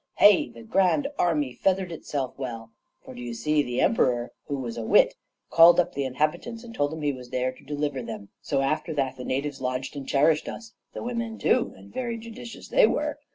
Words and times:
Hey! 0.15 0.49
the 0.49 0.63
grand 0.63 1.07
army 1.19 1.53
feathered 1.53 1.91
itself 1.91 2.33
well; 2.35 2.71
for, 3.05 3.13
d'ye 3.13 3.33
see 3.33 3.61
the 3.61 3.81
Emperor, 3.81 4.31
who 4.47 4.57
was 4.57 4.75
a 4.75 4.83
wit, 4.83 5.13
called 5.51 5.79
up 5.79 5.93
the 5.93 6.05
inhabitants 6.05 6.63
and 6.63 6.73
told 6.73 6.91
them 6.91 7.03
he 7.03 7.13
was 7.13 7.29
there 7.29 7.51
to 7.51 7.63
deliver 7.63 8.01
them. 8.01 8.29
So 8.41 8.61
after 8.63 8.95
that 8.95 9.15
the 9.15 9.23
natives 9.23 9.61
lodged 9.61 9.95
and 9.95 10.07
cherished 10.07 10.49
us; 10.49 10.73
the 10.93 11.03
women 11.03 11.37
too, 11.37 11.75
and 11.77 11.93
very 11.93 12.17
judicious 12.17 12.67
they 12.67 12.87
were. 12.87 13.19